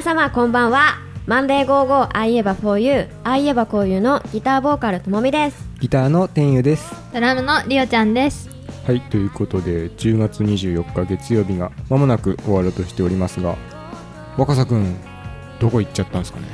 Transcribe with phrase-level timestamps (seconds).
[0.00, 0.98] 皆様こんばんは。
[1.26, 5.68] マンデーゴーゴーあいえば for you あいえばこういうのギターボーカルともみです。
[5.78, 6.90] ギターの天佑です。
[7.12, 8.48] ドラムのリオちゃんです。
[8.86, 13.58] はいということで10月24日月曜日がまもなく終わろうとしておりますが
[14.38, 14.96] 若狭くん
[15.60, 16.46] どこ行っちゃったんですかね？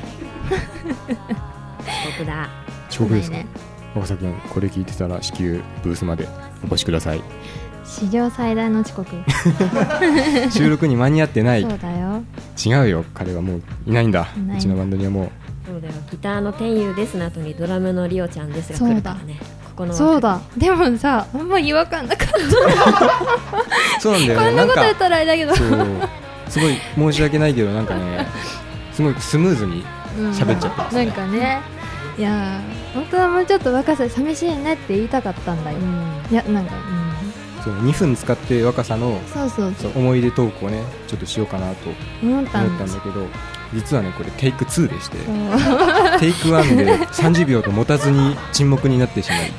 [2.19, 2.49] 僕だ。
[2.91, 3.47] 遅刻ですか、ね。
[3.95, 6.27] 若狭くんこれ聞いてたら至急ブースまで
[6.65, 7.23] お越しください
[7.87, 9.09] 史上最大の遅刻。
[10.51, 11.63] 収録に間に合ってない。
[11.63, 12.23] そうだよ。
[12.65, 13.05] 違うよ。
[13.15, 14.29] 彼はもういないんだ。
[14.37, 14.59] いない。
[14.59, 15.31] うちのバンドにはもう。
[15.67, 15.95] そうだよ。
[16.11, 19.39] ギターの天佑ですの後にドラムのリオちゃんですが来るからね。
[19.65, 20.41] ここのそうだ。
[20.57, 20.71] で。
[20.71, 22.29] もさあんま違和感なかっ
[24.01, 25.55] そうなんだよた こねなんなこと言ったらあれだけど。
[26.49, 28.27] すごい申し訳ないけどなんかね
[28.93, 29.85] すごいスムーズに
[30.19, 30.31] うん。
[30.31, 31.07] 喋っちゃってますね。
[31.07, 31.61] なんかね。
[32.19, 35.79] いやー本当はもうちょっと若さ寂しいねって言いたかったんだよ。
[35.79, 36.33] うん。
[36.33, 36.73] いやなんか
[37.67, 39.75] そう2分使って若さのうんそうそう。
[39.77, 41.91] そう思い出トークをねちょっとしようかなと
[42.23, 43.27] 思った思んだけど
[43.75, 45.17] 実はねこれテイク2でして
[46.21, 49.53] テイク1で30秒と持たずに沈黙になってしまい ね。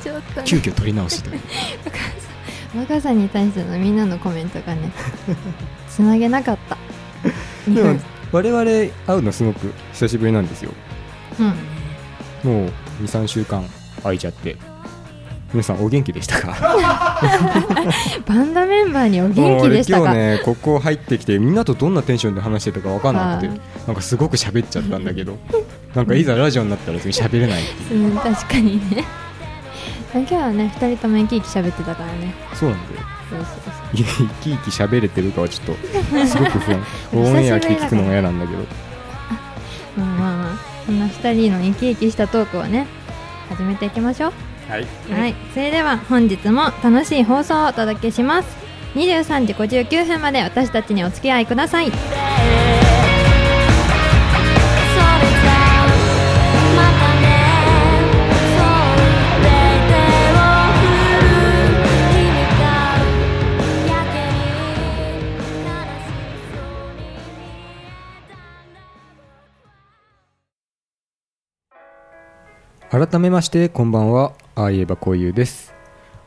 [0.45, 1.41] 急遽取り直しという。
[2.79, 4.91] 若さに対してのみんなのコメントがね
[5.89, 6.77] つなげなかった。
[7.69, 7.99] でも
[8.31, 10.71] 我々会うのすごく久しぶりなんですよ。
[11.39, 11.47] うん。
[12.49, 12.71] もう
[13.03, 13.65] 23週間
[14.03, 14.55] 空いちゃって
[15.53, 16.55] 皆さんお元気でしたか？
[18.25, 23.59] バンドメンバーにお元気でした今日ねここ入ってきてみんなとどんなテンションで話してたか分かんなくてはい。
[23.87, 25.37] なんかすごく喋っちゃったんだけど
[25.95, 28.09] なんかいざラジオになったら次喋れないっていう。
[28.11, 29.03] うん確かにね。
[30.13, 32.33] 今日はね2人とも生き生き喋ってたからね。
[32.53, 33.01] そうなんだよ。
[33.29, 34.03] そ生
[34.41, 36.83] き生き喋れてるかはちょっとすごく不安。
[37.13, 38.59] オンエア聞聞くのが嫌なんだけど。
[39.97, 40.57] まあまあまあ。
[40.85, 42.87] そんな2人の生き生きしたトークをね
[43.49, 44.33] 始めていきましょう
[44.67, 44.85] はい。
[45.11, 48.57] はい、それでは本日も楽しい放送をお届けします。
[48.95, 51.91] 23時59分まで私たちにお付き合いください。
[72.89, 75.75] 改めましてこんばんはああ言えばこういうです。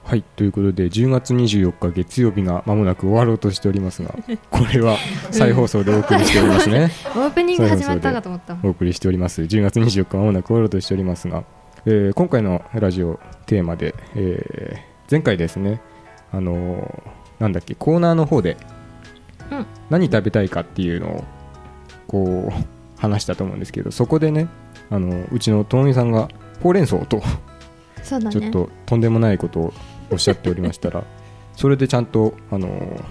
[0.04, 4.14] はいということで10月24日月曜日がまもなく終わろうとしておりますが
[4.50, 4.96] これは
[5.30, 6.90] 再放送でお送りしておりますね。
[7.14, 8.56] オープニング始まったかと思った。
[8.62, 9.42] お送りしております。
[9.42, 11.42] 10月24日まもなく終わろうとしておりますが、
[11.86, 15.80] えー今回のラジオテーマで、えー前回ですね
[16.30, 18.56] あのーなんだっけコーナーの方で、
[19.50, 19.66] うん。
[19.90, 21.24] 何食べたいかっていうのを
[22.06, 24.46] こう話したと思うんですけどそこでね
[24.88, 26.28] あのうちのともみさんが
[26.62, 27.22] ほうれん草と
[28.02, 28.40] そうだね。
[28.40, 29.72] ちょっととんでもないことを
[30.10, 31.04] おっしゃっておりましたら
[31.56, 32.68] それでちゃんとあの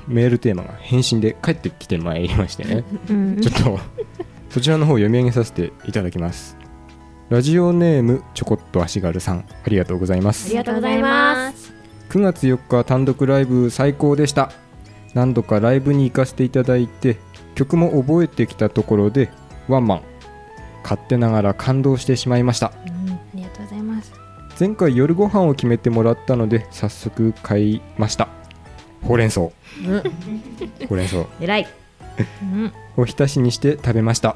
[0.08, 2.84] メールテーマが返信で返ってきてまいりましてね。
[3.10, 3.42] うん。
[3.42, 3.80] ちょっと
[4.50, 6.58] そちらの方を読み上げさせていただきます。
[7.30, 10.48] ラジオネームちょこっと足軽さんありがとうございます。
[10.48, 11.74] ありがとうございます。
[12.10, 14.52] 9月4日単独ライブ最高でした。
[15.14, 17.18] 何度かライブに行かせていただいて
[17.54, 19.30] 曲も覚えてきたところで
[19.68, 20.02] ワンマン。
[20.82, 22.72] 勝手ながら感動してしまいました。
[22.88, 22.99] うん
[24.59, 28.28] 前回夜ご飯を決めてもらったので早速買いました。
[29.02, 29.40] ほうれん草。
[29.40, 29.53] ほ
[29.86, 30.03] うん。
[30.90, 31.25] うれん草。
[31.40, 31.68] 偉い。
[32.44, 32.74] うん。
[32.97, 34.36] おひたしにして食べました。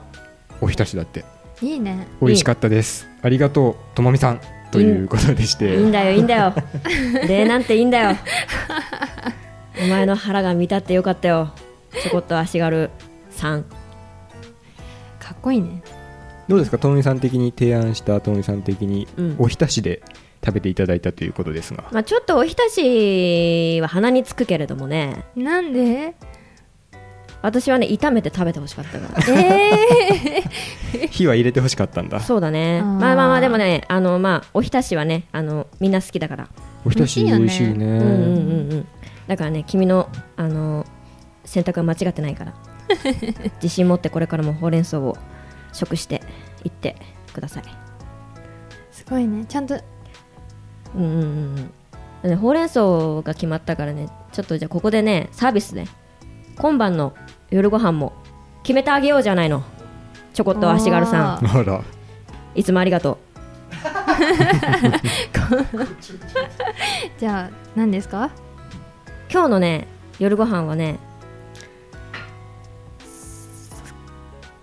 [0.61, 1.25] おひたしだって。
[1.61, 2.07] いいね。
[2.21, 3.09] 美味しかったです。
[3.21, 4.39] ありがとうともみさん。
[4.71, 6.53] ということでして、いいんだよいいんだよ。
[7.27, 8.17] 礼なんていいんだよ。
[9.83, 11.51] お前の腹が満たってよかったよ。
[12.01, 12.89] ちょこっと足軽
[13.29, 13.63] さん。
[15.19, 15.83] かっこいいね
[16.47, 16.77] どうですか？
[16.77, 19.35] ともみさん的に提案したともみさん的にうん。
[19.39, 20.01] おひたしで
[20.45, 25.25] 食べていただいたということですが、まあちょっとおひたしは鼻につくけれどもね。
[25.35, 26.15] なんで？
[27.41, 29.37] 私はね炒めて食べてほしかったから。
[29.41, 30.43] え
[31.11, 32.19] 火は入れてほしかったんだ。
[32.21, 32.81] そうだね。
[32.81, 36.47] まあまあまあでもねあのまあおひたしはねあのみんな好きだから。
[36.85, 37.75] おひたし美美味しいよね。
[37.75, 37.85] 味しいね。
[37.85, 38.87] うんうんうんうん。
[39.27, 40.07] だからね君の
[40.37, 40.85] あの
[41.45, 42.53] 選択は間違ってないから。
[43.61, 45.17] 自信持ってこれからもほうれん草を
[45.73, 46.21] 食して
[46.63, 46.95] いって
[47.33, 47.63] ください。
[47.63, 47.67] ー、
[48.91, 49.45] すごいね。
[49.45, 49.75] ちゃんと。
[50.95, 51.71] うんうん
[52.23, 52.81] うんほうれん草
[53.21, 54.07] が決まったからね。
[54.31, 55.87] ちょっとじゃあここでねサービスね。
[56.57, 57.13] 今晩の
[57.49, 58.13] 夜ご飯も
[58.63, 59.63] 決めてあげようじゃないの。
[60.33, 61.57] ちょこっと足軽さん。
[61.57, 61.81] あら。
[62.55, 63.17] いつもありがと
[67.19, 68.25] じゃあ何ですか？
[68.25, 68.31] う
[69.31, 69.87] 今日のね
[70.19, 70.99] 夜ご飯はね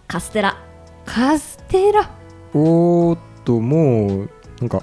[0.07, 0.57] カステラ
[1.13, 2.09] カステラ。
[2.55, 4.31] おーっともう
[4.61, 4.83] なんか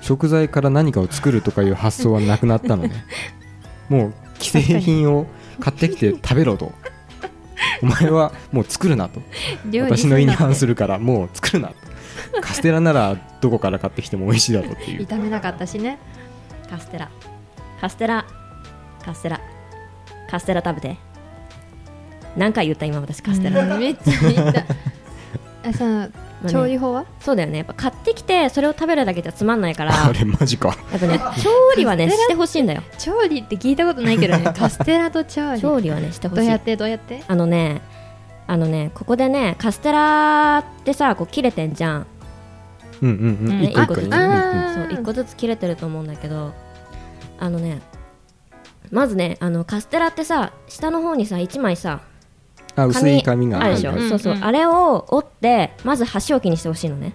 [0.00, 3.04] 食材から何かを作るとかいう発想はなくなったのね。
[3.90, 5.26] もう既製品を
[5.58, 6.72] 買ってきて食べろと。
[7.82, 9.20] お前はもう作るなと。
[9.82, 11.74] 私の意に反するるからもう作るなと。
[12.40, 15.04] カステラならどこから買ってきても美味しいだろうっていう。
[15.04, 15.98] 炒めなかったしね。
[16.70, 17.10] カステラ。
[17.80, 18.24] カステラ。
[19.04, 19.40] カステラ。
[20.30, 20.96] カステラ食べて。
[22.36, 24.60] 何回言った今私カステラ、う んめっちゃ言った。
[24.60, 24.64] あ
[25.72, 26.06] そのま
[26.42, 26.52] あね。
[26.52, 27.06] 調理法は？
[27.20, 27.58] そうだよね。
[27.58, 29.92] やっぱ買ってきてそれを食べるだけじゃつまんないから。
[30.06, 30.68] あれマジか。
[30.90, 32.82] やっぱね調理はねしてほしいんだよ。
[32.98, 34.44] 調理って聞いたことないけどね。
[34.56, 35.60] カステラと調理。
[35.60, 36.42] 調理はねしてほしい。
[36.42, 37.22] どうやってどうやって？
[37.26, 37.80] あのね
[38.46, 42.06] あのねここでねカステラってさこう切れてんじゃん。
[43.02, 43.52] うんうんうん。
[43.52, 46.52] うん一個一個にね一個ずつ切れてると思うんだけど
[47.38, 47.80] あのね
[48.90, 52.00] まずねあのカステラってさ下の方にさ1枚さ
[52.76, 54.38] あ薄い紙があるでしょ、そうそう、うん。
[54.38, 57.12] うんあれを折ってまず箸置きにしてほしいのね。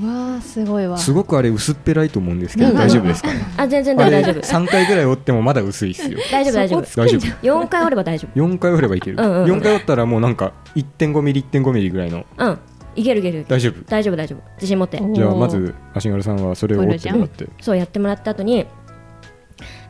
[0.00, 0.98] うわーすごいわ。
[0.98, 2.76] すごくあれ薄っぺらいと思うんですけどうん。
[2.76, 3.40] 大丈夫ですかね？
[3.56, 4.34] あ全然大丈夫。
[4.40, 6.18] 3回ぐらい折ってもまだ薄いっすよ。
[6.30, 6.82] 大丈夫大丈夫。
[6.96, 7.20] 大丈夫
[7.64, 12.24] 4回折れば大丈4回折ればいける、うんうん4回折ったらもうなんか1.5ミリ1.5ミリぐらいの。
[12.36, 12.58] 夫うん。
[12.94, 13.82] いけるいける大丈夫。
[13.88, 14.40] 大丈夫大丈夫。
[14.56, 15.00] 自信持って。
[15.00, 17.48] おじゃあまず足軽さんはそれを折ってもらって。
[17.60, 18.66] そうやってもらった後に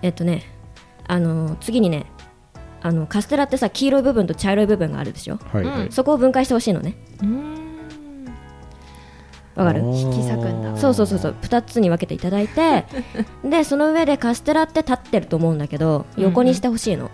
[0.00, 0.44] えっとね
[1.06, 2.06] あのー次にね
[2.80, 5.38] あのカステラってさ黄色い部分と茶色い部分があるでしょ？
[5.52, 5.92] はいはい、うん。
[5.92, 6.94] そこを分解してほしいのね。
[7.20, 7.58] うーん。
[9.56, 9.80] わかる？
[9.80, 10.76] 引き裂くんだ。
[10.76, 11.34] そうそうそうそう。
[11.42, 12.84] 2つに分けていただいて
[13.42, 17.10] でその上でカステラって立ってると思うんだけど横にしてほしいの、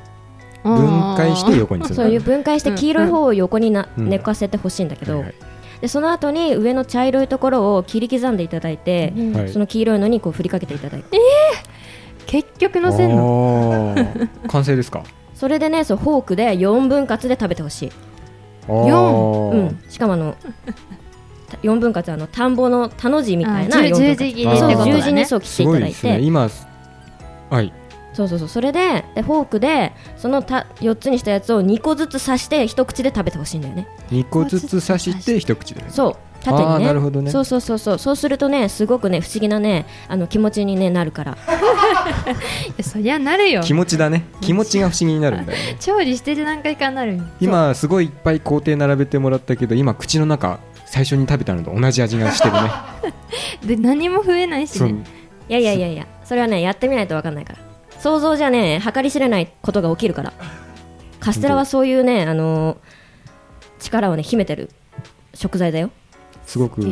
[0.62, 4.10] 分解して横にするそういう分解して黄色い方を横にな、うん。
[4.10, 5.34] 寝かせてほしいんだけど、はいはい。
[5.80, 9.48] でその後に上の茶色いところを切り刻んでいただいて、はい。
[9.48, 11.18] その黄色いのにこう振りかけていただいて。
[12.26, 13.94] 結局のせんの
[14.48, 15.02] 完成ですか？
[15.44, 17.92] それでねそうフォークで4分割で食べてほしい、
[18.66, 19.50] あー。
[19.50, 20.36] うん、しかもあの
[21.62, 24.16] 4分割あの田んぼの田の字みたいなあ4分割。
[24.16, 24.92] 十字切りってそうことだね。
[24.94, 26.26] 十字にそう切ってすごいですいただいてね。
[26.26, 26.48] 今
[27.50, 27.72] はい
[28.14, 28.48] そうそうそう。
[28.48, 33.88] それででフォークでそのた4つにしたやつを2個ずつ刺して一口で食べてほしいんだよね。
[34.10, 35.88] 2個ずつ刺して一口でね。
[35.90, 36.16] そう。
[36.44, 36.84] 縦にね。
[36.86, 37.30] なるほどね。
[37.30, 37.98] そうそうそうそう。
[37.98, 41.32] そうするとねすごくね不思議なねあの気持ちに、ね、なるから。
[42.68, 43.62] いやそりゃなるよ。
[43.62, 44.24] 気持ちだね。
[44.40, 45.76] 気持ちが不思議になるんだよね。
[45.80, 47.24] 調理してる段階からなるよ。
[47.40, 52.60] 今すごいいっぱい工程並べてもらったけど今口の中最初に食べたのと同じ味がしてるね。
[53.64, 54.94] で何も増えないしね。
[55.48, 56.06] いやいやいやいや。
[56.24, 57.73] それはねやってみないと分かんないから
[58.04, 60.34] 想像じゃね計り知れないことが起きるから。
[61.20, 62.78] カステラはそういうねあのー
[63.78, 64.68] 力をね秘めてる
[65.32, 65.90] 食材だよ。
[66.44, 66.82] すごく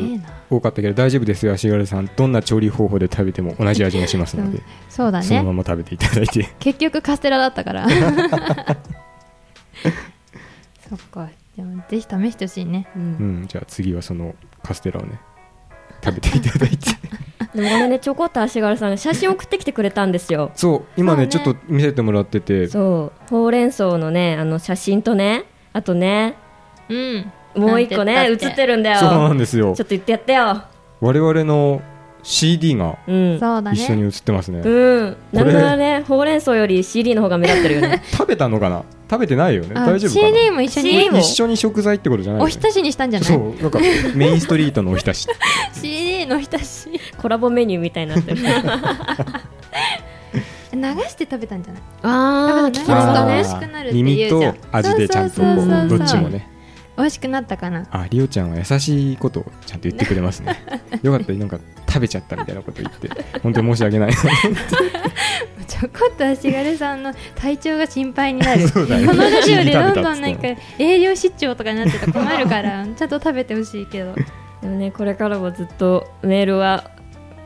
[0.49, 2.07] 多かったけど大丈夫ですよ足軽さん。
[2.17, 6.49] どんな調理方法で食べても同じ味がしますので、そうだそのまねま食べていただいて。
[6.59, 7.87] 結局カステラだったから。
[10.89, 11.29] そっか。
[11.59, 12.89] でもぜひ試してほしいね。
[12.97, 13.05] うんう
[13.45, 13.47] ん。
[13.49, 15.21] じゃあ次はそのカステラをね
[16.03, 16.89] 食べていただいて
[17.55, 20.51] でもこれねちょこっと足軽さんが写真送ってきてくれたんですよ。
[20.55, 21.29] そう今ねね。
[21.39, 22.67] ょっと見せてもらってて。
[22.69, 23.29] そう。
[23.31, 26.37] ほうれん草のねあの写真とねあとね
[26.89, 27.33] うん。
[27.55, 28.99] もう一個ね写ってるんだよ。
[28.99, 29.75] そうなんですよ。
[29.77, 30.63] ちょっと言ってやってよ。
[31.01, 31.83] 我々の
[32.23, 34.61] CD が一緒にね写ってますね。
[34.61, 34.69] う
[35.03, 35.17] ん。
[35.33, 35.53] なこれ。
[35.53, 38.03] んならねほうれん草より CD の方が目立ってるよね。
[38.13, 38.85] 食べたのかな？
[39.11, 39.73] 食べてないよね。
[39.75, 41.11] あ大丈夫かな？CD も一緒に。
[41.11, 43.29] も一緒に食材ってことじゃないおひたしにしたんじゃない？
[43.29, 43.55] そう。
[43.63, 43.81] なんか
[44.15, 45.27] メインストリートのおひたし。
[45.75, 46.89] CD のおひたし。
[47.21, 48.43] コラボメニューみたいになってる。
[50.75, 51.83] 流して食べたんじゃない？
[52.03, 52.75] あー。
[52.81, 56.49] 聞きながらね美味しくなるって言う耳と味でちゃんとどっちもね
[56.97, 57.87] 美味しくなったかな？
[57.91, 60.63] あリオちゃんは優しいことをちゃんと言ってくれますね。
[61.03, 61.59] よかったなんか
[61.89, 63.09] 食べちゃったみたいなこと言って。
[63.43, 64.13] 本当に申し訳ない。
[65.67, 68.69] ちょこっと足軽さんの体調が心配になる。
[68.69, 74.15] そうだよこのラジオでどんどんなんか営業失調とかになってたら困るからちゃんと食べてほしいけど。
[74.61, 76.91] でもねこれからもずっとメールは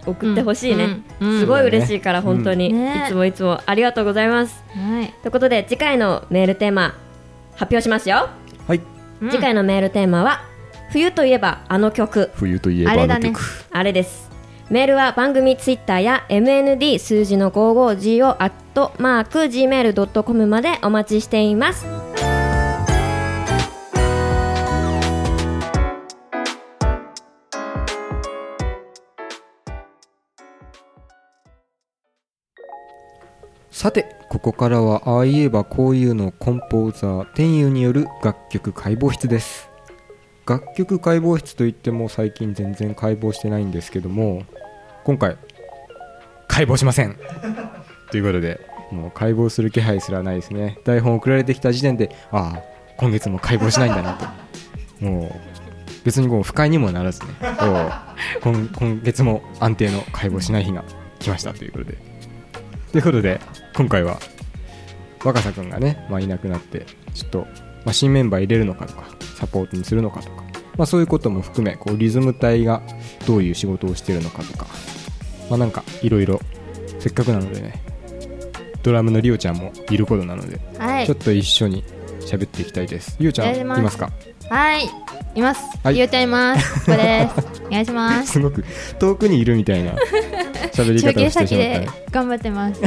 [0.05, 0.85] 送ってほしいね、
[1.21, 1.41] うんうん。
[1.41, 2.79] すごい嬉しいから本当に、うん。
[2.79, 3.05] ね。
[3.07, 4.62] いつもいつもありがとうございます。
[4.75, 5.15] はい。
[5.23, 6.95] ということで次回のメールテーマ
[7.55, 8.46] 発表しますよ、はい
[9.20, 9.30] うん。
[9.30, 10.42] 次回のメールテーマは
[10.90, 12.30] 冬といえばあの曲。
[12.35, 13.30] 冬といえばああれだね。
[13.30, 14.30] の曲あれです。
[14.68, 21.87] メールは番組ツイッターや MND 数字の 55G をアットマーク Gmail.com までお待ちしています
[33.76, 39.68] さてここからはああ言えばこういうのコンポーザー天佑による楽曲解剖室です。
[40.47, 44.45] 楽曲解剖室といっても最近全然解剖してないんですけども
[45.04, 45.37] 今回
[46.49, 47.18] 解剖しません。
[48.11, 50.78] ということでもう解剖する気配すらないですね。
[50.87, 52.62] 台本送られてきた時点でああ
[52.97, 54.25] 今月も解剖しないんだなと。
[55.04, 55.30] もう
[56.02, 57.28] 別にこう不快にもならずね。
[58.40, 60.83] 今今月も安定の解剖しない日が
[61.18, 62.15] 来ましたということで
[62.97, 63.38] ということで
[63.75, 64.19] 今回は
[65.23, 67.47] 若狭君がね、まあ、いなくなってちょっと
[67.85, 69.05] まあ、新メンバー入れるのかとか
[69.38, 70.43] サポートにするのかとか、
[70.79, 72.81] まあ、そういうことも含めこうリズム隊が
[73.26, 74.67] どういう仕事をしてるのかとか、
[75.50, 76.41] まあ、なんかいろいろ
[76.99, 77.83] せっかくなのでね
[78.83, 81.07] ドラムのリオちゃんもいることなので、はい。
[81.07, 81.85] ちょっと一緒に
[82.21, 83.17] 喋っていきたいです。
[83.21, 83.83] リオちゃんいます。
[83.83, 84.11] ますか？
[84.49, 84.88] はい。
[85.35, 85.62] います。
[85.83, 85.95] はい。
[85.95, 86.87] りおちゃんいます。
[86.87, 87.62] ここです。
[87.67, 88.33] お願いします。
[88.33, 88.65] すごく
[88.99, 89.93] 遠くにいるみたいな
[90.83, 92.80] 喋り中継方をして先で頑張ってます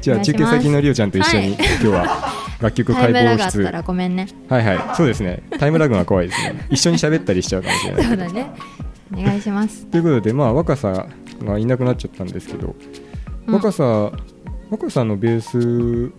[0.00, 1.54] じゃあ中継先のリオちゃんと一緒に、はい。
[1.54, 3.12] 今日は楽曲解剖室。
[3.12, 4.28] ムラグあったらごめんね。
[4.48, 4.96] はいはい。
[4.96, 5.42] そうですね。
[5.58, 6.66] タイムラグが怖いですね。
[6.70, 8.04] 一緒に喋ったりしちゃうかもしれない。
[8.04, 8.50] そうだね。
[9.12, 9.86] お願いします。
[9.86, 11.06] ということでまあ若さ
[11.42, 12.74] がいなくなっちゃったんですけど、
[13.46, 13.54] うん。
[13.54, 14.12] 若さ
[14.70, 16.12] 若さのベース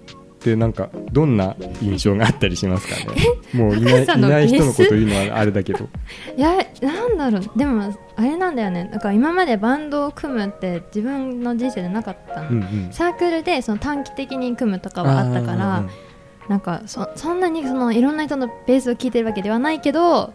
[0.44, 3.16] ってなんかどんな印象があったりしますかね？
[3.54, 5.88] もういないない人のこと言うのはあれだけど。
[6.36, 7.58] いやなんだろう。
[7.58, 8.90] でもあれなんだよね。
[8.92, 12.88] だから今までバンドを組むって自分の人生でなかったの、うんうん。
[12.92, 15.84] サークルでその短期的に組むとかはあったから
[16.50, 20.34] なんかそそんなにそのいろんな人のベースを聴いてるわけではないけど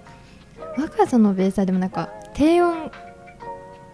[0.79, 2.91] 若さのベースはでもなんか低音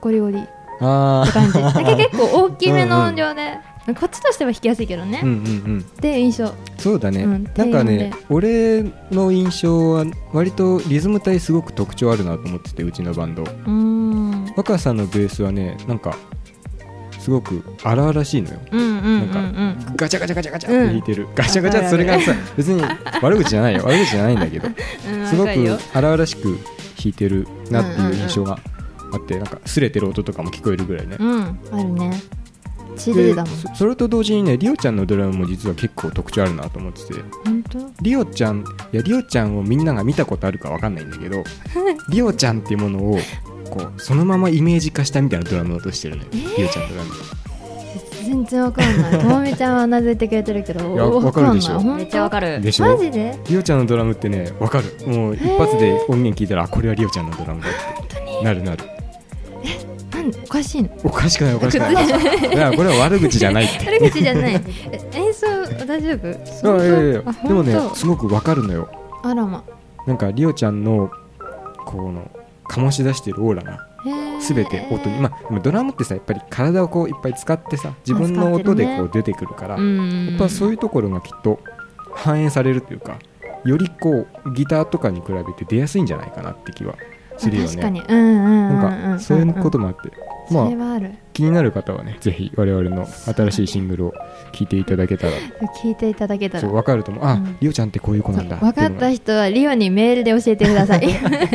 [0.00, 0.38] ゴリゴリ。
[0.38, 0.48] って
[0.80, 1.58] あ感じ。
[1.96, 5.80] 結構大きめの音量でこっちとしては弾きやすいけどね、ーうんうんうん。
[5.80, 6.54] って印象。
[6.78, 13.42] そうだね、うんなんかね俺の印象は割とリズム体すごく特徴あるなと思っててうちのバンド。
[13.42, 14.54] うーん。
[14.56, 16.16] 若さんのベースはねなんか
[17.18, 18.60] すごく荒々しいのよ。
[18.72, 19.40] うんうんうんうんな
[19.92, 22.82] んガチャガチャガチャガチャって弾いてる、ガチャガチャそれがさ別に
[23.22, 23.82] 悪口じゃないよ。
[23.84, 24.68] 悪口じゃないんだけど。
[24.68, 25.50] うんすごく
[25.94, 26.58] 荒々しく弾
[27.06, 28.58] いてるなっていう印象が
[29.12, 31.16] あってなんか擦れてる音とかも聞こえるぐらいね。
[31.18, 32.12] うんあるね
[32.96, 33.56] 血で出だもん。
[33.56, 37.14] そそれと同時にねリオちゃんのドラムも実は結構特徴あるなと思ってて。
[37.44, 37.78] 本当？
[38.02, 41.42] リオちゃんいやリオちゃんをみんなが見たことあるかわかんないんだけど
[42.08, 43.18] リオちゃんっていうものを
[43.70, 47.10] こうそのままイメージ化したみたいなドラムの音してるね、リオちゃんのドラム
[48.24, 49.18] 全然わかんない。
[49.18, 51.74] と もみちゃんはうなずいてくれてるけどいやわかるでしょ。
[51.74, 51.96] わんない。
[51.96, 52.86] めっちゃわかるでしょ？
[52.86, 53.38] マジで？
[53.48, 55.06] リオちゃんのドラムってねわかる。
[55.06, 57.72] もう一発で音源聞いたらあこれはリオちゃんのドラムだっ
[58.06, 58.44] て。
[58.44, 58.84] なるなる
[60.30, 60.88] なんおかしいの。
[61.04, 62.06] おかしくないおかしくない。
[62.54, 63.86] いやこれは悪口じゃないって。
[63.86, 64.62] 悪口じゃない。
[64.90, 65.46] え演奏
[65.86, 66.78] 大丈夫？
[66.78, 67.22] いやいやいや。
[67.24, 68.88] あでもねすごくわかるのよ。
[69.22, 69.62] あらま。
[70.06, 71.10] なんかリオちゃんの
[71.86, 72.30] この
[72.68, 74.40] 醸し出してるオーラがへー。
[74.40, 81.58] 全て音に、まあ、ドラムってさやっぱり体をこういっぱい使ってさ自分の音でこう出てくるから、うんやっぱそういうところがきっと
[82.12, 83.18] 反映されるというか
[83.64, 86.94] よりこうギターとかに比べて出やすいんじゃないかなって気は
[87.36, 87.68] するよね。
[87.68, 88.00] 確かに。
[88.00, 90.10] うんうんうんうんなんかそういうこともあって、
[90.50, 91.00] まあ
[91.32, 94.12] 気になる方はねぜひ我々の新しいシングルを
[94.52, 95.32] 聴いていただけたら。
[95.82, 96.68] 聞いていただけたら。
[96.68, 97.24] 分かると思う。
[97.24, 97.56] あ、うん。
[97.60, 98.56] リオちゃんってこういう子なんだ。
[98.56, 101.08] 分かった人はリオにメールで教えてください。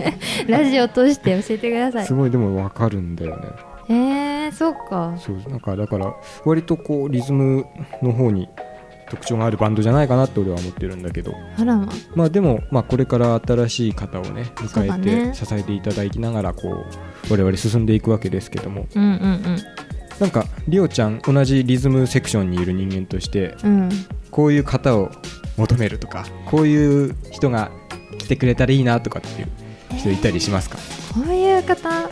[0.47, 2.05] ラジオ通して教えてください。
[2.05, 3.43] すごいでも分かるんだよね。
[3.89, 5.15] えー、そうか。
[5.17, 6.13] そうなんかだから
[6.45, 7.65] 割とこうリズム
[8.03, 8.47] の方に
[9.09, 11.33] 特徴があるバンドじゃないかなって俺は思ってるんだけど。
[11.57, 11.75] あら。
[11.75, 15.31] ままあでも、まあ、これから新しい方をね迎えね。
[15.31, 16.85] て支えていただきながらこ
[17.29, 18.87] う我々進んでいくわけですけども。
[18.95, 19.57] うんうん
[20.19, 23.81] なんかリオちゃん同じリズムセクションにいる人間としてうん。
[23.83, 23.89] うん
[24.31, 25.09] こういう方を
[25.57, 27.71] 求めるとかこういう人が
[28.17, 29.49] 来てくれたらいいなとかっていう
[29.97, 30.77] 人いたりしますか、
[31.13, 32.09] こういう方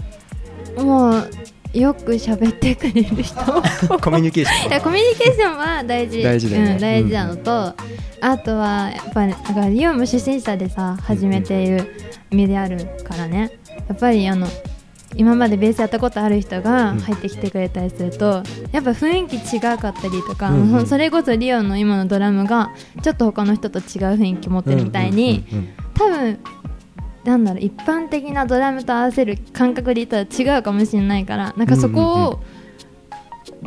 [0.83, 1.29] もう
[1.73, 3.35] よく喋ってくれる人。
[3.99, 4.69] コミュニケーション。
[4.69, 6.23] いやコミュニケーションは大事。
[6.23, 6.71] 大事だよね。
[6.71, 7.75] うん、大事なのと、
[8.21, 11.93] あとはやっぱりだからリオも初心者でさ始めている
[12.31, 13.51] 身であるからね。
[13.87, 14.47] やっぱりあの
[15.15, 16.99] 今までベースやったことある人がうん。
[16.99, 20.87] 入ってきてくれたりすると、やっぱ雰囲気違かったりとか、うんうん。
[20.87, 22.71] それこそリオの今のドラムが
[23.01, 23.83] ちょっと他の人と違う
[24.15, 25.69] 雰囲気持ってるみたいに、うんうんうん。
[25.93, 26.39] 多分
[27.27, 32.39] なんだろう一般的なドラムと合わせる感覚で言ったら違うかもしれないからなんかそこを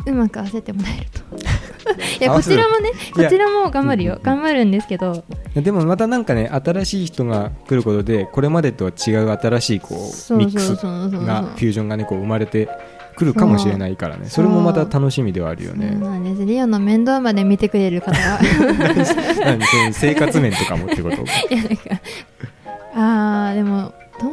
[0.07, 1.21] うまく合わせてもらえると。
[2.19, 4.19] いやこちらもねこちらも頑張るよ。
[4.23, 5.23] 頑張るんですけど。
[5.55, 10.77] でもまたなんかね新しい人が来ることでこれまでとは違う新しいこそううミックスそう。
[10.77, 12.67] そうそうがフュージョンがねこう生まれて
[13.15, 14.27] くるかもしれないからね。
[14.29, 16.45] それもまた楽しみではあるよそうねなんです。
[16.45, 18.39] リオの面倒まで見てくれる方が
[19.45, 21.17] 何そういう生活面とかもってこと？
[21.53, 22.00] いやなんか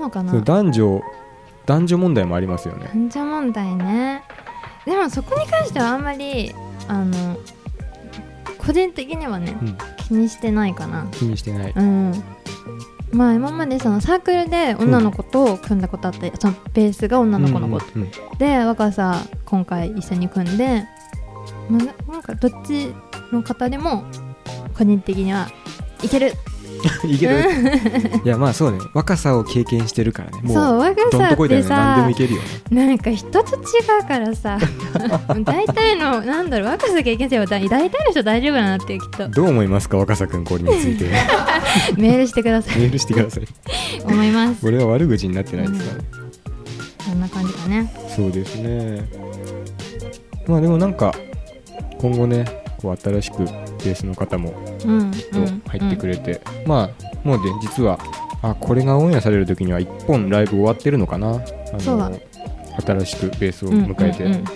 [0.09, 1.03] もどうかな男女
[1.67, 2.87] 男女問題もありますよね。
[2.95, 4.23] 男女問題ね。
[4.87, 6.55] でもそこに関してはあんまり
[6.89, 7.39] あの
[8.57, 9.79] 個人的にはねうん。
[10.09, 11.07] 気にしてないかな。
[11.13, 11.73] 気にしてない。
[11.77, 12.25] うん。
[13.13, 20.87] まあ今までそのサークルで女の子と組んだことあって、そのベースが女の子の子うんうんで若さ今回一緒に組んで、
[21.69, 22.93] まあ、ななんかどっち
[23.33, 24.05] の方でも
[24.77, 25.49] 個人的には
[26.03, 26.58] いけるうん
[27.05, 27.45] いける
[28.25, 28.79] いやまあそうね。
[28.95, 30.41] 若さを経験してるからね。
[30.43, 32.87] もそう若さってとこいだよね何でさもいけるよね。
[32.87, 33.61] なんか人と違
[34.03, 34.59] うからさ。
[35.45, 39.29] 大体のなんだろう若さ経験すれば大大体の人大丈夫だなってきっと。
[39.29, 41.07] どう思いますか若さくんこれについて。
[41.97, 42.79] メールしてください。
[42.79, 43.45] メールしてください。
[44.05, 44.67] 思います。
[44.67, 46.09] 俺は悪口になってないですからね、
[47.07, 47.93] そんな感じかね。
[48.15, 49.09] そうですね。
[50.47, 51.15] まあでもなんか
[52.01, 52.45] 今後ね
[52.79, 53.45] こう新しく
[53.79, 54.53] ベースの方も
[54.85, 55.39] うんきっと
[55.71, 56.91] 入ってくれて、まあ
[57.25, 57.99] もうで実は
[58.43, 61.31] あこれがオンエアされる時には1本ライブ終わってるのかな？
[61.75, 62.11] あそうだ。
[62.85, 64.51] 新しくベースをうん迎えて、うんうんだ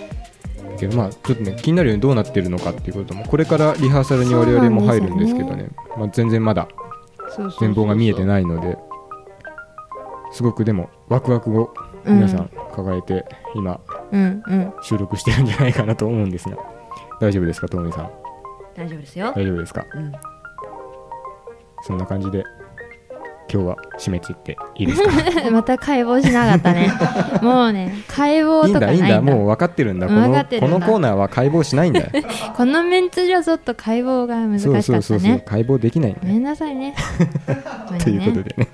[0.79, 5.69] けどまあちょっとね気になるようにどうなってるのかっていうこともこれからリハーサルに我々も入るんですけどね。
[5.97, 6.67] まあ、全然まだ
[7.59, 8.77] 全貌が見えてないので
[10.31, 11.73] すごくでもワクワクを
[12.05, 12.49] うん皆さん。
[12.75, 13.23] 抱えて
[13.55, 13.79] 今
[14.11, 14.73] うんうん。
[14.81, 16.57] 収録してるんじゃないかなと思うんですが
[17.21, 18.09] 大丈夫ですかトモミさん？
[18.75, 19.85] 大丈夫ですよ、大丈夫ですか？
[19.93, 20.11] うん、
[21.83, 22.43] そんな感じで
[23.51, 25.11] 今日は締めていっていいですか？
[25.51, 26.91] また解剖しなかったね。
[27.43, 28.91] もうね解剖いいんだ。
[28.91, 29.21] いいんだだ。
[29.21, 30.07] もう分かってるんだ。
[30.07, 30.27] このこ
[30.67, 32.07] のコーナーは解剖しないんだよ。
[32.55, 35.29] このメンツじゃちょっと解剖が難しかったそうそうそうそう。
[35.29, 36.25] ね解剖できないんだよ。
[36.27, 36.95] ごめんなさいね。
[38.03, 38.67] ということでね。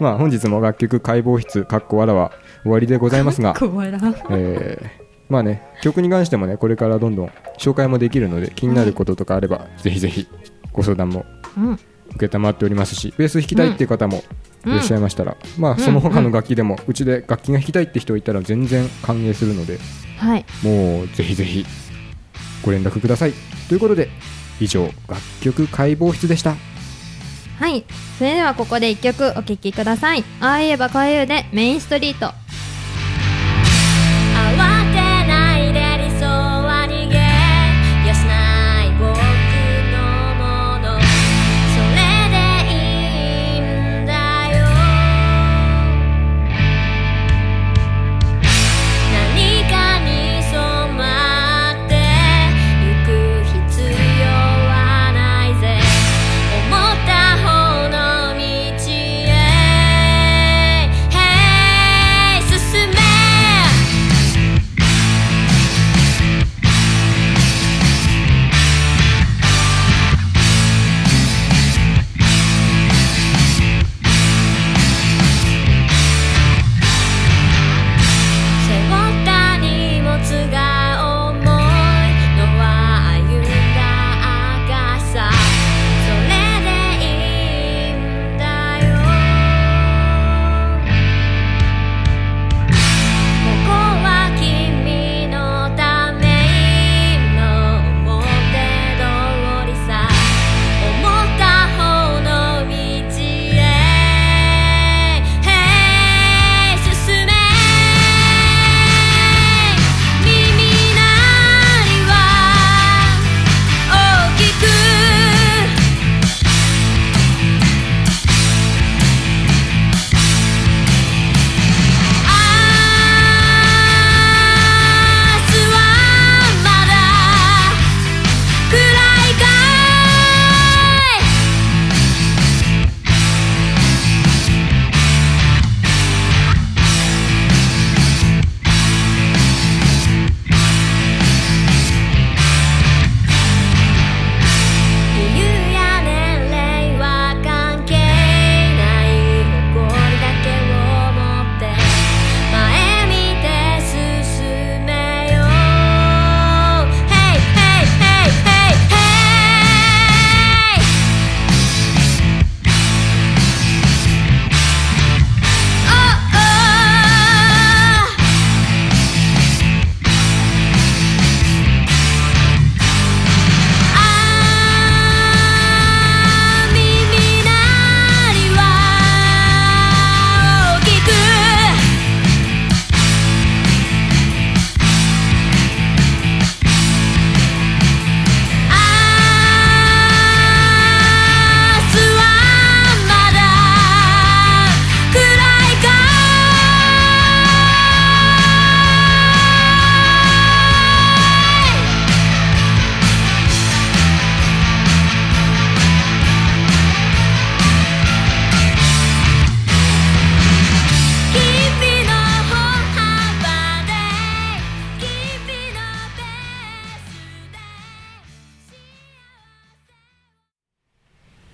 [0.00, 2.32] まあ本日も楽曲解剖室かっこわらは
[2.62, 3.98] 終わりでございますが怖いな
[4.30, 7.28] えーまあね曲に関してもねこれからどんどん
[7.58, 10.26] 紹介もできるので気になることとかあれば、ぜひぜひ
[10.72, 11.24] ご相談も
[11.56, 11.80] うん。
[12.18, 14.22] 承っておりますしベース弾きたいっていう方も
[14.64, 19.78] いらっしゃいましたら、まあんその他の楽器でもうちで楽器が弾きたいって人いたら全然歓迎するので
[20.18, 20.44] はい。
[20.62, 21.66] もうぜひぜひ
[22.64, 23.32] ご連絡ください。
[23.68, 24.08] ということで
[24.60, 26.54] 以上楽曲解剖室でした。
[27.58, 27.84] はい。
[28.18, 30.24] それではここで一曲お聴きください。
[30.40, 32.32] ああ言えばこういうでメインストリート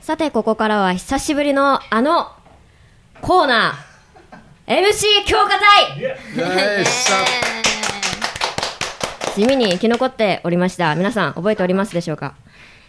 [0.02, 2.32] さてここからは久しぶりのあの
[3.20, 3.92] コーナー。
[4.66, 6.16] MC 強化隊
[9.36, 10.96] 地味に生き残っておりました。
[10.96, 12.34] 皆さん覚えておりますでしょうか、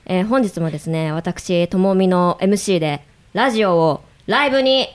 [0.08, 4.88] えー本日もですね私ともみの MC でラジオをライブに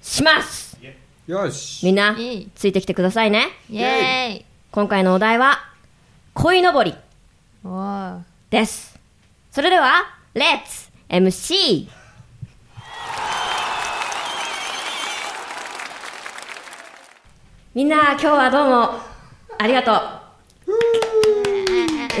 [0.00, 0.78] します。
[1.26, 1.84] よし。
[1.84, 2.16] みんな
[2.54, 3.44] ついてきてくださいね。
[3.68, 4.44] イエーイ。
[4.70, 5.58] 今回のお題は
[6.32, 6.94] 鯉のぼり。
[8.48, 8.98] です。
[9.50, 11.88] それではレッツ MC
[17.74, 18.90] みんな今日はどうも
[19.58, 19.94] ありがとう。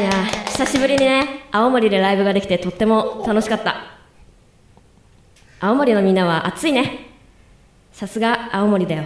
[0.00, 0.10] や
[0.46, 3.98] 久しぶりにね青森でライブができてとっても楽しかった。
[5.60, 7.08] 青森のみんなは暑いね。
[7.92, 9.04] さすが青森だよ。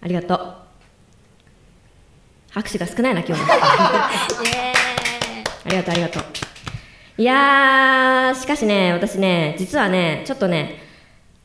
[0.00, 0.54] ありがとう。
[2.52, 3.48] 拍手が少ないな今日も。
[3.52, 4.10] あ
[5.66, 6.49] りがとうありがとう
[7.20, 10.78] いやーしかしね私ね実はねちょっとね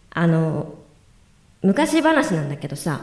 [0.09, 0.73] あの
[1.61, 3.01] 昔話なんだけどさ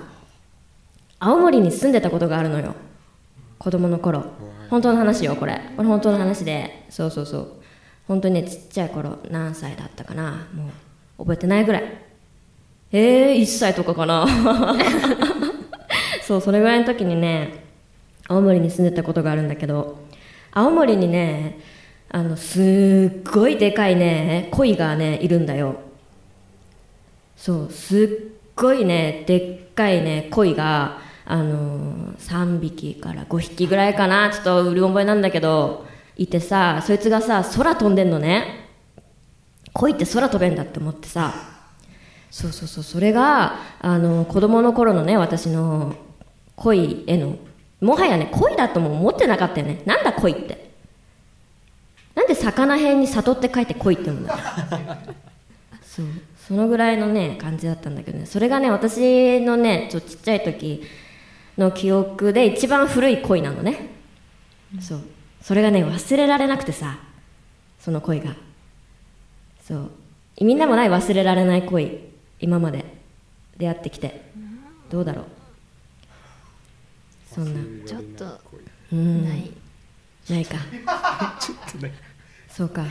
[1.18, 2.74] 青森に住んでたことがあるのよ
[3.58, 4.24] 子供の頃。
[4.70, 5.60] 本当の話よこれ。
[5.76, 6.86] これ本当の話で。
[6.88, 7.48] そうそうそう。
[8.08, 10.70] 本当にねちっちゃい頃何歳だったかなも
[11.18, 11.84] う覚えてないぐらい。
[12.90, 14.26] えー、1歳とかかな。
[16.26, 17.66] そうそれぐらいの時にね
[18.26, 19.98] 青森に住んでたことがあるんだけど
[20.52, 21.58] 青森にね
[22.14, 25.76] あのすっごいでかいね鯉がねいるんだよ。
[27.36, 28.08] そうすっ
[28.54, 34.30] ごいねでっかいね鯉があのー、3匹から5匹ぐらいかな。
[34.30, 35.86] ちょっとうる覚えなんだけど
[36.18, 38.68] いてさそいつがさ空飛んでんのね。
[39.72, 41.32] 鯉って空飛べんだって思ってさ。
[42.30, 45.94] そうそうそうそれがあの子供の頃のね私の
[46.56, 47.38] 恋への
[47.80, 49.80] もはやね恋だとも思ってなかったよね。
[49.86, 50.61] なんだ恋って。
[52.34, 54.36] で魚辺に里って書いて恋って言うんだ。
[55.82, 56.06] そう。
[56.38, 58.26] そのぐらいのね感じだったんだけどね。
[58.26, 60.82] それがね私のねちょっとちっちゃい時
[61.58, 63.90] の記憶で一番古い恋なのね。
[64.80, 65.00] そう。
[65.42, 66.98] それがね忘れられなくてさ。
[67.78, 68.34] その恋が。
[69.62, 69.90] そう。
[70.40, 72.00] みんなもない忘れられない恋。
[72.40, 72.84] 今まで。
[73.58, 74.22] 出会ってきて。
[74.90, 75.24] どうだろう。
[77.34, 77.86] そんな。
[77.86, 78.40] ちょっと
[78.92, 79.28] うん。
[79.28, 79.50] ない。
[80.30, 80.56] ないか
[82.54, 82.82] そうか。
[82.82, 82.86] い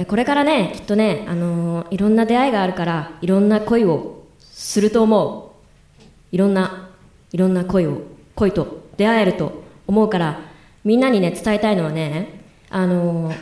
[0.00, 5.54] やこれからねきっとね、あのーいろんな出会いがあるからいろんな恋をすると思
[6.00, 6.02] う。
[6.32, 6.88] いろんな
[7.30, 8.02] いろんな恋を
[8.34, 10.40] 恋と出会えると思うから
[10.82, 12.40] みんなにね伝えたいのはね
[12.70, 13.36] あのー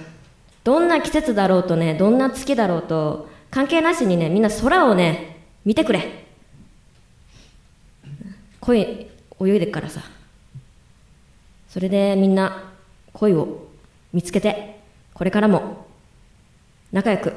[0.64, 6.27] どんな季節だろうとねどんな月だろうと関係なしにねみんな空をね見てくれ。
[8.61, 8.81] 恋
[9.40, 10.03] 泳いでっからさ。
[11.68, 12.70] それでみんな
[13.12, 13.68] 恋を
[14.12, 14.82] 見つけて。
[15.14, 15.87] これからも
[16.90, 17.33] 仲良く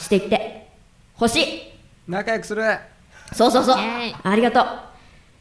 [0.00, 0.68] していって
[1.14, 1.72] ほしい。
[2.08, 2.62] 仲良くする。
[3.32, 3.76] そうそうそう。
[3.76, 4.64] ありがとう。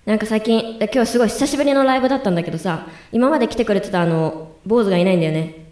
[0.06, 5.66] なんか最近今日すごい久しぶりのライブだったんだけどさ今まで来てくれてたあの坊主がいないんだよね。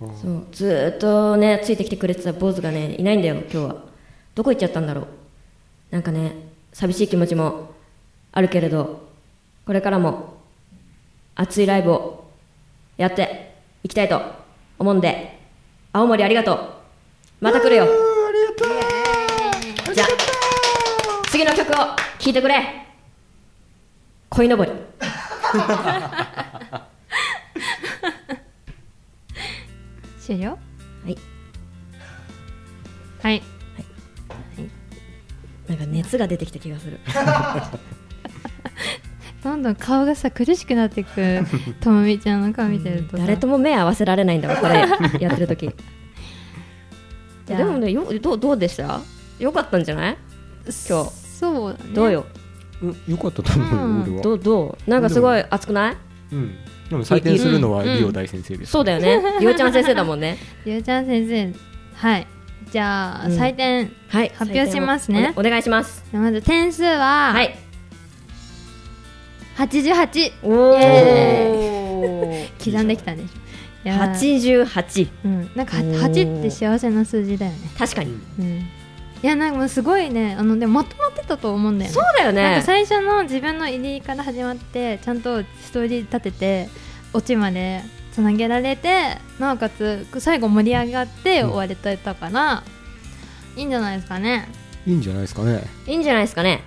[0.00, 3.76] そうずーっとねついてきてくれてた坊主がねいないんだよ今日は。
[4.34, 5.06] どこ行っちゃったんだろう。
[5.90, 6.32] なんかね
[6.72, 7.72] 寂しい気持ちも
[8.32, 9.08] あるけれど
[9.64, 10.34] これからも
[11.34, 12.24] 熱いライブを
[12.96, 13.43] やって
[13.84, 14.20] いきたいと
[14.78, 15.38] 思うんで
[15.92, 16.58] 青森ありがとう。
[17.40, 17.86] また来るよ。
[19.94, 20.06] じゃあ
[21.28, 21.74] 次の曲を
[22.18, 22.86] 聴いてくれ。
[24.30, 24.72] 鯉のぼり。
[30.18, 30.56] 終了は
[31.10, 31.18] い。
[33.22, 33.42] はい。
[35.68, 36.98] なんか熱が出てきた気がする
[39.44, 41.40] どんどん顔がさ苦しくなっていく
[41.80, 43.24] ともみちゃんの顔見てるとさ。
[43.24, 44.78] 誰とも目合わせられないんだわこれ。
[45.20, 45.70] やってる時。
[47.46, 47.58] じゃあ。
[47.58, 49.00] でもねよどうどうでした？
[49.38, 50.16] よかったんじゃない？
[50.66, 51.10] 今日。
[51.10, 51.90] そうだね。
[51.92, 52.24] どうよ？
[52.82, 54.02] うんよかったと思うよ、うん。
[54.04, 54.22] 俺は。
[54.22, 54.90] どうどう？
[54.90, 55.96] なんかすごい熱くない？
[56.32, 56.54] うん。
[56.88, 59.20] でも採点するのはリオ大先生です、そうだよね。
[59.40, 60.38] りょうちゃん先生だもんね。
[60.64, 61.52] ゆうちゃん先生。
[61.94, 62.26] はい。
[62.70, 63.32] じゃあ、うん。
[63.38, 64.32] 採点はい。
[64.34, 65.34] 発表しますね。
[65.36, 66.02] おお願いします。
[66.12, 67.54] まず点数は、はい
[69.56, 72.64] 88おイエー。
[72.72, 73.26] 刻んできたでしょ
[73.84, 76.00] いや88うん、なんかはおー。
[76.00, 78.18] 8って幸せな数字だよね、確かに。
[78.38, 78.66] うん、い
[79.22, 80.36] やなんかもうすごいね。
[80.38, 81.94] あのでもまとまってたと思うんだよね。
[81.94, 86.68] そうだよなんかね最初の自分の入りから始まってちゃんとストーリー立てて
[87.12, 91.48] オチまでつなげられてなおかつ最後盛り上がってうん。
[91.50, 92.64] 終われてたから、
[93.56, 94.48] いいんじゃないですかね。
[94.86, 95.62] いいんじゃないですかね。
[95.86, 96.62] いいんじゃないですかね。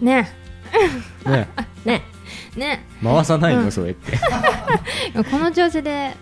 [0.00, 0.28] ね。
[1.24, 1.48] ね
[1.84, 2.02] ね。
[2.56, 2.86] ね。
[3.02, 3.72] 回さないの、うん。
[3.72, 4.12] そうやって。
[5.30, 6.16] この調子で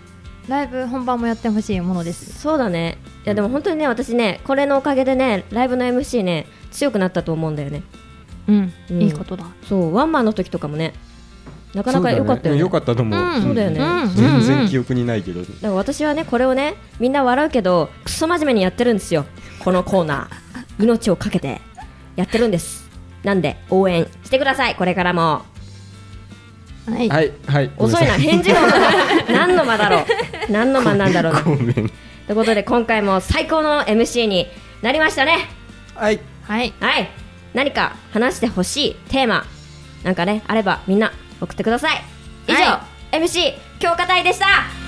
[0.47, 2.97] ライブ本番もやってほしいものですそうだね。
[3.25, 7.83] いやでも本当にね私ねこれのおかげでねライブの MC ね強くなったと思うんだよね。
[8.47, 9.01] うん、うん。
[9.01, 9.45] いいことだ。
[9.67, 10.93] そうワンマンの時とかもね
[11.73, 12.61] なかなか良かったよね。
[12.61, 13.41] 良かったと思う、うん。
[13.43, 13.79] そうだよね。
[13.79, 14.15] うん。
[14.15, 19.25] 全然記憶にないけど、だから私はねこれをねみんな笑うけどクソ真面目にやってるんですよ。
[19.59, 20.49] このコーナー。
[20.83, 21.61] 命をかけて
[22.15, 22.88] やってるんです
[23.23, 24.75] なんで応援してください。
[24.75, 25.43] これからも。
[26.87, 27.09] はい。
[27.09, 27.71] はいはい。
[27.77, 28.13] 遅いな。
[28.13, 28.79] 返事が遅い。
[29.33, 30.05] 何の間だろう。
[30.51, 31.73] 何の間なんだろうなごめん。
[31.73, 31.85] とい
[32.31, 34.47] うことで今回も最高の MC に
[34.81, 35.49] なりましたね。
[35.95, 36.19] はい。
[36.43, 36.73] はい。
[36.79, 37.09] はい。
[37.53, 39.45] 何か話してほしいテーマ。
[40.03, 42.01] なんかねあればみんな送ってください。
[42.47, 44.78] 以上、は MC 強化隊でした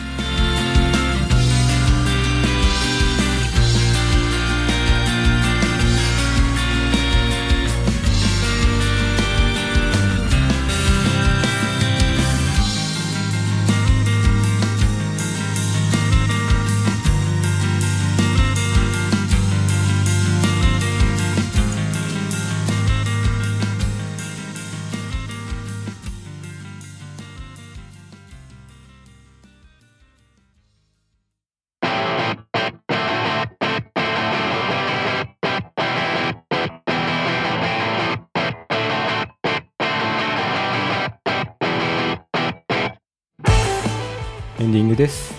[44.62, 45.34] エンディングです。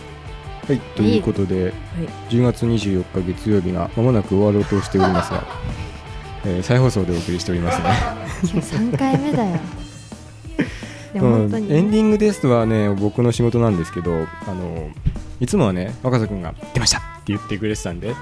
[0.66, 0.80] はい。
[0.96, 1.72] ということで、はい。
[2.28, 5.44] 10月24日月曜日がまもなく終わろうとしておりますが、
[6.44, 7.88] えー再放送でお送りしておりますね。
[8.60, 9.60] 3回目だよ。
[11.14, 14.90] でもうん本当に、エンディングですはね僕の仕事なんですけどあの
[15.38, 18.16] いつもはね若狭君が「出ました!」って言ってくれてたんで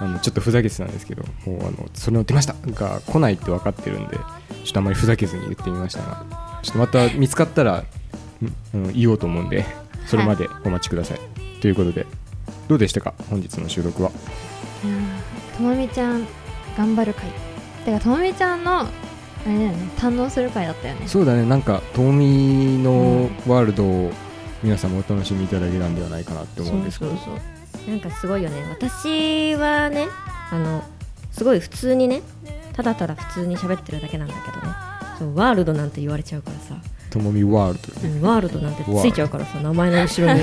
[0.00, 4.22] あのちょっとふざけてたんですけどもうあのそれの「出ました!」が来ないって分かってるんでちょ
[4.70, 6.24] っとあまりふざけずに言ってみましたが
[6.62, 7.84] ちょっとまた見つかったら、
[8.40, 9.66] んうん、言おうと思うんで
[10.06, 11.20] それまでお待ちください、
[11.60, 12.06] ということで
[12.68, 13.14] どうでしたか？
[13.28, 14.10] 本日の収録は。
[15.56, 16.26] ともみちゃん
[16.76, 17.30] 頑張る会。
[17.84, 18.88] てかともみちゃんのあ
[19.46, 21.06] れだよね堪能する会だったよね。
[21.06, 21.44] そうだね。
[21.46, 24.12] なんか遠見のワールドを
[24.62, 27.16] 皆さんもお楽しみいただけたんではないかなって思うんですけど。
[27.16, 27.90] そう。
[27.90, 28.56] なんかすごいよね。
[28.70, 30.08] 私はね
[30.50, 30.82] あの
[31.30, 32.22] すごい普通にね
[32.72, 34.72] ただただ普通に喋ってるだけなんだけどね。
[35.18, 36.76] そうワールドなんて言われちゃうからさ、
[37.16, 40.42] ともみワールドうんワールドなんてついちゃうからさ名前の後ろに。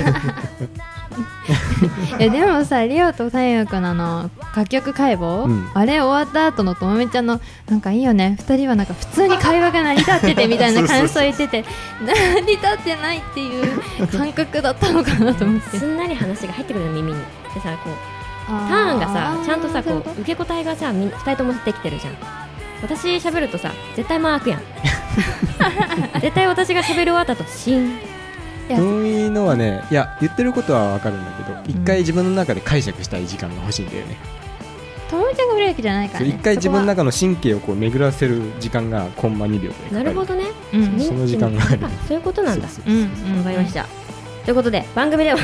[2.18, 5.70] え でもさリオと太陽くんのあの楽曲解剖、うん。
[5.72, 8.36] あれ終わった後のともみちゃんのなんかいいよね。
[8.40, 11.64] 2人はなんか普通に会話が成り立っててみたいな感想言ってて
[12.04, 15.78] 成り立ってないっていう感覚だったのかなと思って。
[15.78, 17.18] すんなり話が入ってくるの耳に。
[17.54, 17.94] でさこう
[18.46, 22.14] タターンがさちゃんとさこう受け答えがさみん2人ともできてるじゃん。
[22.82, 24.60] 私喋るとさ絶対間空くやん
[26.20, 28.14] 絶対私が喋り終わったとシーン。
[29.26, 34.16] いのはねいや言ってることはわかるんだけど一回自分の中で解釈したい時間が欲しいんだよね。
[35.10, 40.44] ともみちゃんが振るわけじゃないから一回自分のそ中の神経をこう巡らせる時間がコンマ2秒なるほどね。
[40.72, 40.98] うん。
[41.00, 41.80] その時間がある。
[41.84, 42.66] あそういうことなんだ。
[42.66, 42.72] わ
[43.44, 43.86] かりました。
[44.44, 45.38] ということで番組では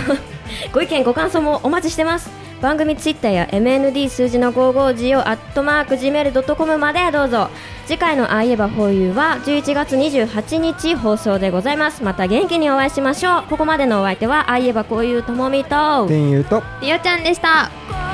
[0.72, 7.48] ご意見ご感想もお待ちしてます番組ツイッターや MND 数字の55をアットマーク Gmail.com までどうぞ。
[7.86, 12.04] 次回の「あいえばフォーユーは11月28日放送でございます。
[12.04, 13.42] また元気にお会いしましょう。
[13.48, 16.62] ここまでのお相手はあいえばこういうともみと天佑と。
[16.82, 17.70] リオちゃんでした。
[17.88, 18.09] こ